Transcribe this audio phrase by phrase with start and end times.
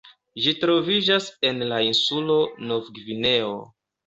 [0.45, 2.39] Ĝi troviĝas en la insulo
[2.73, 3.55] Novgvineo.